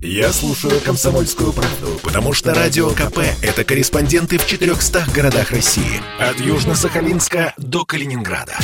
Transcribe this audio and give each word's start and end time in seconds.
Я 0.00 0.32
слушаю 0.32 0.80
«Комсомольскую 0.80 1.52
правду», 1.52 1.98
потому 2.04 2.32
что 2.32 2.54
«Радио 2.54 2.90
КП»— 2.90 3.18
это 3.42 3.64
корреспонденты 3.64 4.38
в 4.38 4.46
400 4.46 5.06
городах 5.12 5.50
России. 5.50 6.00
От 6.20 6.36
Южно-Сахалинска 6.36 7.52
до 7.56 7.84
Калининграда. 7.84 8.56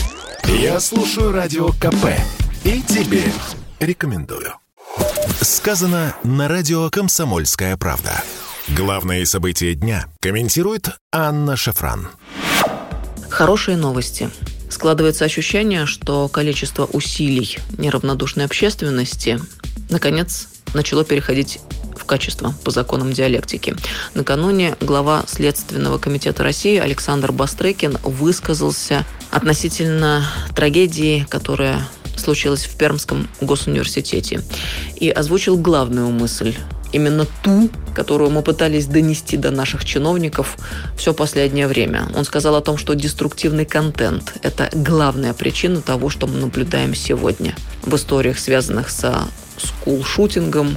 Я 0.44 0.78
слушаю 0.78 1.32
«Радио 1.32 1.70
КП» 1.70 2.06
и 2.62 2.80
тебе 2.82 3.24
рекомендую. 3.80 4.54
Сказано 5.40 6.14
на 6.22 6.46
радио 6.46 6.88
«Комсомольская 6.90 7.76
правда». 7.76 8.22
Главные 8.69 9.26
события 9.26 9.74
дня 9.74 10.06
комментирует 10.21 10.90
Анна 11.10 11.56
Шафран. 11.56 12.10
Хорошие 13.28 13.76
новости. 13.76 14.30
Складывается 14.71 15.24
ощущение, 15.24 15.87
что 15.87 16.28
количество 16.28 16.84
усилий 16.84 17.59
неравнодушной 17.77 18.45
общественности 18.45 19.41
наконец 19.91 20.48
начало 20.75 21.05
переходить 21.05 21.61
в 21.97 22.05
качество 22.05 22.55
по 22.64 22.70
законам 22.70 23.12
диалектики. 23.12 23.74
Накануне 24.15 24.77
глава 24.80 25.24
Следственного 25.27 25.98
комитета 25.98 26.42
России 26.42 26.78
Александр 26.78 27.32
Бастрыкин 27.32 27.98
высказался 28.02 29.05
относительно 29.30 30.27
трагедии, 30.55 31.27
которая 31.30 31.87
случилась 32.16 32.65
в 32.65 32.77
Пермском 32.77 33.29
госуниверситете, 33.41 34.42
и 34.96 35.09
озвучил 35.10 35.56
главную 35.56 36.10
мысль 36.10 36.55
именно 36.93 37.27
ту, 37.43 37.70
которую 37.95 38.30
мы 38.30 38.43
пытались 38.43 38.87
донести 38.87 39.37
до 39.37 39.51
наших 39.51 39.84
чиновников 39.84 40.56
все 40.96 41.12
последнее 41.12 41.66
время. 41.66 42.09
Он 42.15 42.24
сказал 42.24 42.54
о 42.54 42.60
том, 42.60 42.79
что 42.79 42.95
деструктивный 42.95 43.65
контент– 43.65 44.34
это 44.43 44.70
главная 44.73 45.34
причина 45.34 45.80
того, 45.80 46.09
что 46.09 46.29
мы 46.29 46.38
наблюдаем 46.38 46.95
сегодня 46.95 47.56
в 47.82 47.96
историях, 47.96 48.38
связанных 48.38 48.91
со 48.91 49.24
скулшутингом 49.58 50.76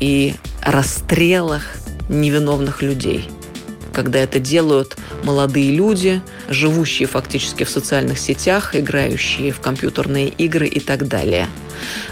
и 0.00 0.34
расстрелах 0.62 1.62
невиновных 2.08 2.82
людей– 2.82 3.28
когда 3.98 4.20
это 4.20 4.38
делают 4.38 4.96
молодые 5.24 5.72
люди, 5.72 6.22
живущие 6.48 7.08
фактически 7.08 7.64
в 7.64 7.68
социальных 7.68 8.20
сетях, 8.20 8.76
играющие 8.76 9.50
в 9.50 9.58
компьютерные 9.58 10.28
игры 10.28 10.68
и 10.68 10.78
так 10.78 11.08
далее. 11.08 11.48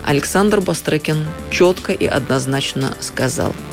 Александр 0.04 0.60
Бастрыкин 0.60 1.24
четко 1.52 1.92
и 1.92 2.06
однозначно 2.06 2.96
сказал– 2.98 3.54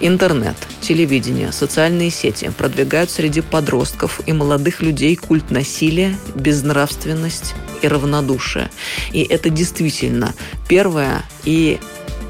Интернет, 0.00 0.54
телевидение, 0.80 1.50
социальные 1.50 2.10
сети 2.10 2.52
продвигают 2.56 3.10
среди 3.10 3.40
подростков 3.40 4.20
и 4.26 4.32
молодых 4.32 4.80
людей 4.80 5.16
культ 5.16 5.50
насилия, 5.50 6.16
безнравственность 6.36 7.54
и 7.80 7.88
равнодушие. 7.88 8.70
И 9.12 9.22
это 9.22 9.50
действительно 9.50 10.34
первая 10.68 11.22
и 11.44 11.80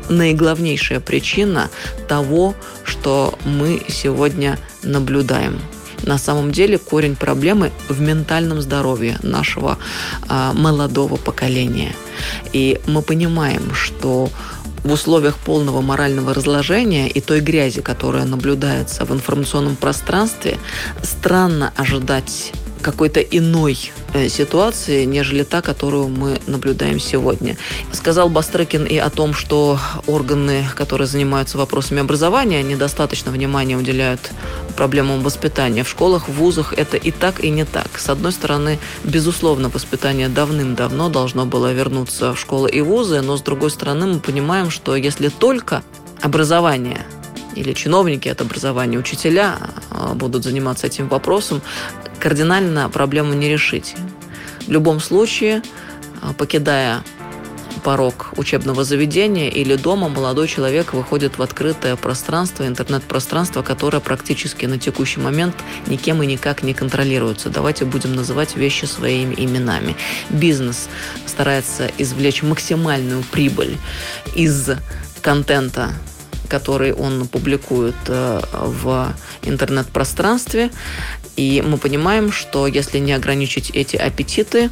наиглавнейшая 0.09 1.01
причина 1.01 1.71
того, 2.09 2.55
что 2.85 3.39
мы 3.45 3.83
сегодня 3.89 4.59
наблюдаем. 4.83 5.61
На 6.03 6.17
самом 6.17 6.53
деле 6.53 6.79
корень 6.79 7.17
проблемы 7.17 7.73
в 7.89 8.01
ментальном 8.01 8.61
здоровье 8.61 9.19
нашего 9.23 9.79
э, 10.29 10.53
молодого 10.55 11.17
поколения. 11.17 11.95
И 12.53 12.81
мы 12.87 13.03
понимаем, 13.03 13.75
что 13.75 14.31
в 14.85 14.93
условиях 14.93 15.37
полного 15.39 15.81
морального 15.81 16.33
разложения 16.33 17.09
и 17.09 17.21
той 17.21 17.41
грязи, 17.41 17.81
которая 17.81 18.25
наблюдается 18.25 19.05
в 19.05 19.13
информационном 19.13 19.77
пространстве, 19.77 20.59
странно 21.03 21.73
ожидать 21.77 22.53
какой-то 22.79 23.21
иной 23.21 23.93
э, 24.15 24.29
ситуации, 24.29 25.05
нежели 25.05 25.43
та, 25.43 25.61
которую 25.63 26.09
мы 26.09 26.41
наблюдаем 26.47 27.01
сегодня. 27.01 27.57
Сказал 27.93 28.29
Бастрыкин 28.29 28.85
и 28.85 28.97
о 28.97 29.11
том, 29.11 29.35
что 29.35 29.79
органы, 30.07 30.65
которые 30.75 31.07
занимаются 31.07 31.59
вопросами 31.59 32.01
образования, 32.01 32.63
недостаточно 32.63 33.31
внимания 33.31 33.77
уделяют 33.77 34.31
проблемам 34.77 35.23
воспитания. 35.23 35.83
В 35.83 35.89
школах, 35.89 36.29
в 36.29 36.33
вузах 36.33 36.73
это 36.73 36.97
и 36.97 37.11
так, 37.11 37.43
и 37.45 37.51
не 37.51 37.65
так. 37.65 37.99
С 37.99 38.09
одной 38.09 38.33
стороны, 38.33 38.79
безусловно, 39.05 39.69
воспитание 39.69 40.29
давным-давно 40.29 41.09
должно 41.09 41.47
было 41.47 41.73
вернуться 41.73 42.33
в 42.35 42.39
школы 42.39 42.71
и 42.71 42.81
вузы, 42.81 43.21
но 43.21 43.37
с 43.37 43.43
другой 43.43 43.71
стороны, 43.71 44.07
мы 44.07 44.21
понимаем, 44.21 44.71
что 44.71 44.97
если 44.97 45.29
только 45.29 45.83
образование 46.23 47.05
или 47.55 47.73
чиновники 47.73 48.29
от 48.29 48.41
образования, 48.41 48.99
учителя 48.99 49.57
а, 49.91 50.15
будут 50.15 50.45
заниматься 50.45 50.87
этим 50.87 51.09
вопросом, 51.09 51.61
кардинально 52.19 52.89
проблему 52.89 53.35
не 53.35 53.49
решить. 53.49 53.95
В 54.67 54.71
любом 54.71 55.01
случае, 55.01 55.63
а, 56.21 56.33
покидая 56.33 57.03
порог 57.79 58.33
учебного 58.37 58.85
заведения 58.85 59.49
или 59.49 59.77
дома, 59.77 60.09
молодой 60.09 60.49
человек 60.49 60.93
выходит 60.93 61.39
в 61.39 61.43
открытое 61.43 61.97
пространство, 61.97 62.67
интернет-пространство, 62.67 63.63
которое 63.63 64.01
практически 64.01 64.67
на 64.67 64.79
текущий 64.79 65.21
момент 65.21 65.55
никем 65.87 66.23
и 66.23 66.27
никак 66.27 66.63
не 66.63 66.75
контролируется. 66.75 67.49
Давайте 67.49 67.85
будем 67.85 68.15
называть 68.15 68.57
вещи 68.57 68.85
своими 68.85 69.35
именами. 69.35 69.97
Бизнес 70.31 70.89
старается 71.27 71.91
извлечь 71.99 72.43
максимальную 72.43 73.23
прибыль 73.23 73.77
из 74.35 74.69
контента 75.23 75.91
который 76.49 76.93
он 76.93 77.29
публикует 77.29 77.95
э, 78.07 78.41
в 78.53 79.15
интернет-пространстве. 79.43 80.71
И 81.37 81.63
мы 81.67 81.79
понимаем, 81.79 82.33
что 82.33 82.67
если 82.67 82.99
не 82.99 83.13
ограничить 83.13 83.71
эти 83.71 83.97
аппетиты, 83.97 84.71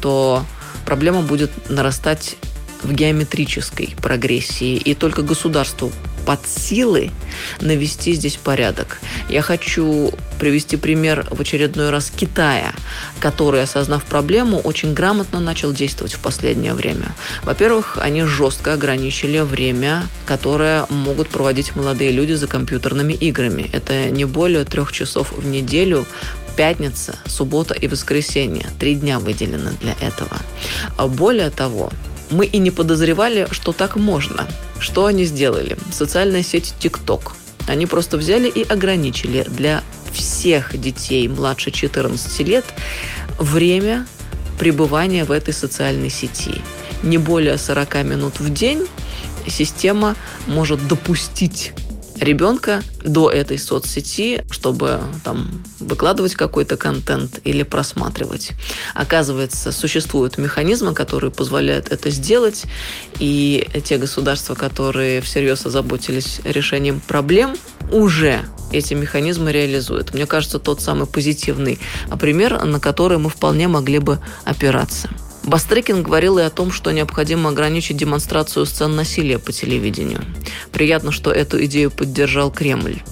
то 0.00 0.44
проблема 0.84 1.22
будет 1.22 1.50
нарастать 1.70 2.36
в 2.82 2.92
геометрической 2.92 3.94
прогрессии, 4.00 4.76
и 4.76 4.94
только 4.94 5.22
государству 5.22 5.92
под 6.26 6.46
силы 6.46 7.10
навести 7.60 8.12
здесь 8.14 8.36
порядок. 8.36 9.00
Я 9.28 9.42
хочу 9.42 10.12
привести 10.38 10.76
пример 10.76 11.26
в 11.30 11.40
очередной 11.40 11.90
раз 11.90 12.10
Китая, 12.10 12.72
который, 13.20 13.62
осознав 13.62 14.04
проблему, 14.04 14.58
очень 14.58 14.94
грамотно 14.94 15.40
начал 15.40 15.72
действовать 15.72 16.14
в 16.14 16.20
последнее 16.20 16.74
время. 16.74 17.14
Во-первых, 17.42 17.98
они 18.00 18.24
жестко 18.24 18.74
ограничили 18.74 19.40
время, 19.40 20.04
которое 20.26 20.86
могут 20.88 21.28
проводить 21.28 21.76
молодые 21.76 22.10
люди 22.12 22.32
за 22.32 22.46
компьютерными 22.46 23.12
играми. 23.12 23.68
Это 23.72 24.10
не 24.10 24.24
более 24.24 24.64
трех 24.64 24.92
часов 24.92 25.32
в 25.32 25.46
неделю 25.46 26.06
пятница, 26.56 27.18
суббота 27.26 27.74
и 27.74 27.88
воскресенье. 27.88 28.66
Три 28.78 28.94
дня 28.94 29.18
выделены 29.18 29.72
для 29.80 29.92
этого. 30.00 30.36
А 30.96 31.06
более 31.06 31.50
того, 31.50 31.90
мы 32.30 32.46
и 32.46 32.58
не 32.58 32.70
подозревали, 32.70 33.48
что 33.50 33.72
так 33.72 33.96
можно. 33.96 34.46
Что 34.80 35.06
они 35.06 35.24
сделали? 35.24 35.76
Социальная 35.92 36.42
сеть 36.42 36.74
TikTok. 36.80 37.32
Они 37.68 37.86
просто 37.86 38.16
взяли 38.16 38.48
и 38.48 38.62
ограничили 38.62 39.44
для 39.48 39.84
всех 40.12 40.76
детей 40.80 41.28
младше 41.28 41.70
14 41.70 42.40
лет 42.40 42.64
время 43.38 44.06
пребывания 44.58 45.24
в 45.24 45.30
этой 45.30 45.54
социальной 45.54 46.10
сети. 46.10 46.62
Не 47.02 47.18
более 47.18 47.58
40 47.58 48.04
минут 48.04 48.40
в 48.40 48.52
день 48.52 48.86
система 49.46 50.16
может 50.46 50.86
допустить 50.88 51.72
ребенка 52.20 52.82
до 53.02 53.30
этой 53.30 53.58
соцсети, 53.58 54.44
чтобы 54.50 55.00
там 55.24 55.64
выкладывать 55.78 56.34
какой-то 56.34 56.76
контент 56.76 57.40
или 57.44 57.62
просматривать. 57.62 58.52
Оказывается, 58.94 59.72
существуют 59.72 60.38
механизмы, 60.38 60.94
которые 60.94 61.30
позволяют 61.30 61.88
это 61.88 62.10
сделать, 62.10 62.64
и 63.18 63.66
те 63.84 63.96
государства, 63.98 64.54
которые 64.54 65.20
всерьез 65.22 65.64
озаботились 65.66 66.40
решением 66.44 67.00
проблем, 67.00 67.56
уже 67.90 68.44
эти 68.70 68.94
механизмы 68.94 69.50
реализуют. 69.50 70.14
Мне 70.14 70.26
кажется, 70.26 70.58
тот 70.58 70.80
самый 70.80 71.06
позитивный 71.06 71.78
пример, 72.20 72.62
на 72.64 72.78
который 72.78 73.18
мы 73.18 73.30
вполне 73.30 73.66
могли 73.66 73.98
бы 73.98 74.20
опираться. 74.44 75.08
Бастрыкин 75.50 76.04
говорил 76.04 76.38
и 76.38 76.42
о 76.42 76.50
том, 76.50 76.70
что 76.70 76.92
необходимо 76.92 77.50
ограничить 77.50 77.96
демонстрацию 77.96 78.64
сцен 78.66 78.94
насилия 78.94 79.40
по 79.40 79.50
телевидению. 79.50 80.24
Приятно, 80.70 81.10
что 81.10 81.32
эту 81.32 81.64
идею 81.64 81.90
поддержал 81.90 82.52
Кремль. 82.52 83.02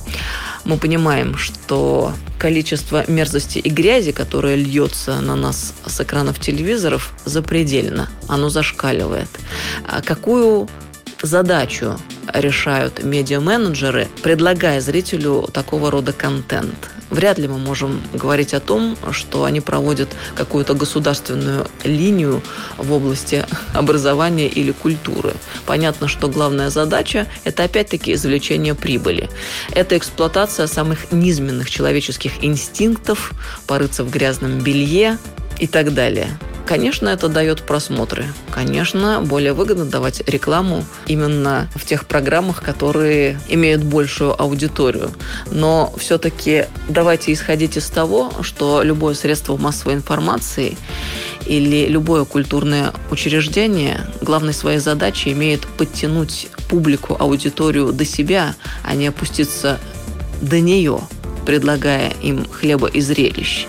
Мы 0.64 0.76
понимаем, 0.76 1.36
что 1.36 2.12
количество 2.38 3.04
мерзости 3.10 3.58
и 3.58 3.68
грязи, 3.68 4.12
которое 4.12 4.54
льется 4.54 5.20
на 5.20 5.34
нас 5.34 5.74
с 5.84 6.00
экранов 6.00 6.38
телевизоров, 6.38 7.12
запредельно. 7.24 8.08
Оно 8.28 8.50
зашкаливает. 8.50 9.28
А 9.84 10.00
какую 10.00 10.68
задачу 11.20 11.98
решают 12.40 13.02
медиа-менеджеры, 13.02 14.08
предлагая 14.22 14.80
зрителю 14.80 15.48
такого 15.52 15.90
рода 15.90 16.12
контент. 16.12 16.90
Вряд 17.10 17.38
ли 17.38 17.48
мы 17.48 17.58
можем 17.58 18.02
говорить 18.12 18.52
о 18.52 18.60
том, 18.60 18.96
что 19.12 19.44
они 19.44 19.60
проводят 19.60 20.10
какую-то 20.34 20.74
государственную 20.74 21.66
линию 21.84 22.42
в 22.76 22.92
области 22.92 23.46
образования 23.74 24.46
или 24.46 24.72
культуры. 24.72 25.32
Понятно, 25.64 26.06
что 26.06 26.28
главная 26.28 26.68
задача– 26.68 27.26
это 27.44 27.64
опять-таки 27.64 28.12
извлечение 28.12 28.74
прибыли. 28.74 29.30
Это 29.72 29.96
эксплуатация 29.96 30.66
самых 30.66 31.10
низменных 31.10 31.70
человеческих 31.70 32.44
инстинктов, 32.44 33.32
порыться 33.66 34.04
в 34.04 34.10
грязном 34.10 34.60
белье, 34.60 35.18
и 35.58 35.66
так 35.66 35.94
далее. 35.94 36.38
Конечно, 36.68 37.08
это 37.08 37.30
дает 37.30 37.62
просмотры. 37.62 38.26
Конечно, 38.50 39.22
более 39.22 39.54
выгодно 39.54 39.86
давать 39.86 40.20
рекламу 40.28 40.84
именно 41.06 41.66
в 41.74 41.86
тех 41.86 42.04
программах, 42.04 42.62
которые 42.62 43.40
имеют 43.48 43.82
большую 43.82 44.38
аудиторию. 44.38 45.10
Но 45.50 45.90
все-таки 45.96 46.66
давайте 46.86 47.32
исходить 47.32 47.78
из 47.78 47.88
того, 47.88 48.30
что 48.42 48.82
любое 48.82 49.14
средство 49.14 49.56
массовой 49.56 49.94
информации 49.94 50.76
или 51.46 51.86
любое 51.86 52.26
культурное 52.26 52.92
учреждение 53.10 54.02
главной 54.20 54.52
своей 54.52 54.78
задачей 54.78 55.32
имеет 55.32 55.66
подтянуть 55.66 56.48
публику, 56.68 57.16
аудиторию 57.18 57.94
до 57.94 58.04
себя, 58.04 58.54
а 58.84 58.94
не 58.94 59.06
опуститься 59.06 59.80
до 60.42 60.60
нее, 60.60 61.00
предлагая 61.46 62.12
им 62.20 62.46
хлеба 62.46 62.88
и 62.88 63.00
зрелищ. 63.00 63.66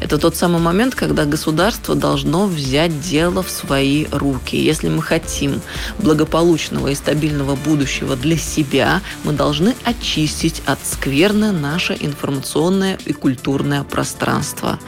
Это 0.00 0.18
тот 0.18 0.36
самый 0.36 0.60
момент, 0.60 0.94
когда 0.94 1.24
государство 1.24 1.94
должно 1.94 2.46
взять 2.46 3.00
дело 3.00 3.42
в 3.42 3.50
свои 3.50 4.06
руки. 4.10 4.56
Если 4.56 4.88
мы 4.88 5.02
хотим 5.02 5.60
благополучного 5.98 6.88
и 6.88 6.94
стабильного 6.94 7.56
будущего 7.56 8.16
для 8.16 8.36
себя, 8.36 9.00
мы 9.24 9.32
должны 9.32 9.74
очистить 9.84 10.62
от 10.66 10.78
скверны 10.84 11.52
наше 11.52 11.96
информационное 11.98 12.98
и 13.04 13.12
культурное 13.12 13.82
пространство. 13.84 14.78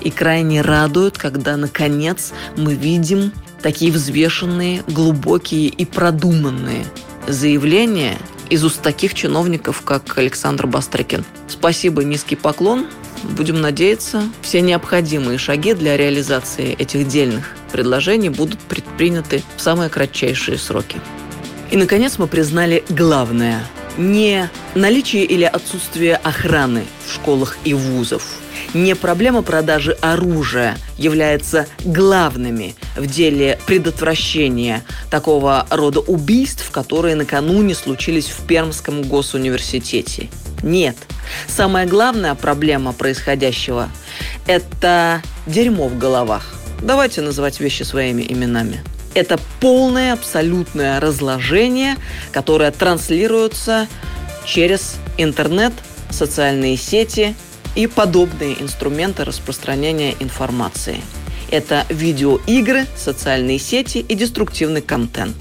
И 0.00 0.10
крайне 0.10 0.62
радует, 0.62 1.18
когда, 1.18 1.56
наконец, 1.56 2.32
мы 2.56 2.74
видим 2.74 3.32
такие 3.62 3.90
взвешенные, 3.92 4.82
глубокие 4.86 5.68
и 5.68 5.84
продуманные 5.84 6.86
заявления 7.26 8.18
из 8.50 8.64
уст 8.64 8.80
таких 8.82 9.14
чиновников, 9.14 9.82
как 9.82 10.16
Александр 10.18 10.66
Бастрыкин. 10.66 11.24
Спасибо, 11.48 12.04
низкий 12.04 12.36
поклон. 12.36 12.86
Будем 13.22 13.60
надеяться, 13.60 14.22
все 14.42 14.60
необходимые 14.60 15.38
шаги 15.38 15.74
для 15.74 15.96
реализации 15.96 16.74
этих 16.74 17.08
дельных 17.08 17.56
предложений 17.72 18.30
будут 18.30 18.60
предприняты 18.60 19.42
в 19.56 19.60
самые 19.60 19.90
кратчайшие 19.90 20.58
сроки. 20.58 21.00
И, 21.70 21.76
наконец, 21.76 22.18
мы 22.18 22.26
признали 22.26 22.84
главное– 22.88 23.62
не 23.98 24.50
наличие 24.74 25.24
или 25.24 25.44
отсутствие 25.44 26.16
охраны 26.16 26.84
в 27.06 27.14
школах 27.14 27.56
и 27.64 27.72
вузов, 27.72 28.22
не 28.74 28.94
проблема 28.94 29.42
продажи 29.42 29.92
оружия 30.00 30.76
является 30.98 31.66
главными 31.84 32.74
в 32.96 33.06
деле 33.06 33.58
предотвращения 33.66 34.84
такого 35.10 35.66
рода 35.70 36.00
убийств, 36.00 36.70
которые 36.70 37.14
накануне 37.14 37.74
случились 37.74 38.26
в 38.26 38.46
Пермском 38.46 39.02
госуниверситете. 39.02 40.28
Нет. 40.66 40.96
Самая 41.46 41.86
главная 41.86 42.34
проблема 42.34 42.92
происходящего– 42.92 43.88
это 44.48 45.22
дерьмо 45.46 45.86
в 45.86 45.96
головах. 45.96 46.54
Давайте 46.82 47.20
называть 47.20 47.60
вещи 47.60 47.84
своими 47.84 48.22
именами. 48.28 48.82
Это 49.14 49.38
полное 49.60 50.12
абсолютное 50.12 50.98
разложение, 50.98 51.96
которое 52.32 52.72
транслируется 52.72 53.86
через 54.44 54.96
интернет, 55.16 55.72
социальные 56.10 56.76
сети 56.76 57.36
и 57.76 57.86
подобные 57.86 58.60
инструменты 58.60 59.24
распространения 59.24 60.16
информации. 60.18 61.00
Это 61.48 61.86
видеоигры, 61.90 62.86
социальные 62.96 63.60
сети 63.60 63.98
и 63.98 64.14
деструктивный 64.16 64.82
контент. 64.82 65.36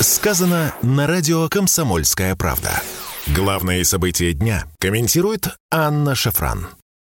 Сказано 0.00 0.74
на 0.82 1.06
радио 1.06 1.48
«Комсомольская 1.48 2.36
правда». 2.36 2.82
Главные 3.34 3.84
события 3.84 4.32
дня 4.32 4.64
комментирует 4.80 5.56
Анна 5.70 6.14
Шафран. 6.14 6.79